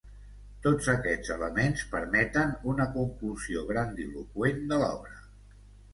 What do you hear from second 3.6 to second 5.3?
grandiloqüent de l'obra.